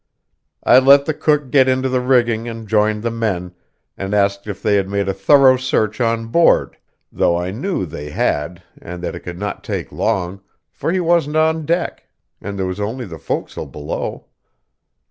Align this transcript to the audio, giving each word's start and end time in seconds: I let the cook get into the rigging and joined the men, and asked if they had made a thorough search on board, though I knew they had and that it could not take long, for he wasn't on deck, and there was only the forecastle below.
I 0.63 0.79
let 0.79 1.05
the 1.05 1.13
cook 1.13 1.51
get 1.51 1.67
into 1.67 1.87
the 1.87 2.01
rigging 2.01 2.49
and 2.49 2.67
joined 2.67 3.03
the 3.03 3.11
men, 3.11 3.53
and 3.95 4.15
asked 4.15 4.47
if 4.47 4.59
they 4.63 4.73
had 4.77 4.89
made 4.89 5.07
a 5.07 5.13
thorough 5.13 5.57
search 5.57 6.01
on 6.01 6.29
board, 6.29 6.75
though 7.11 7.37
I 7.37 7.51
knew 7.51 7.85
they 7.85 8.09
had 8.09 8.63
and 8.81 9.03
that 9.03 9.13
it 9.13 9.19
could 9.19 9.37
not 9.37 9.63
take 9.63 9.91
long, 9.91 10.41
for 10.71 10.91
he 10.91 10.99
wasn't 10.99 11.35
on 11.35 11.67
deck, 11.67 12.05
and 12.41 12.57
there 12.57 12.65
was 12.65 12.79
only 12.79 13.05
the 13.05 13.19
forecastle 13.19 13.67
below. 13.67 14.25